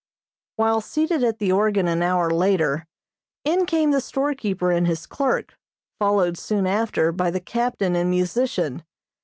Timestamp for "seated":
0.81-1.23